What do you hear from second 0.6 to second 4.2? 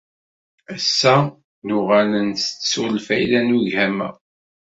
Ass-a, nuɣal nttettu lfayda n ugama.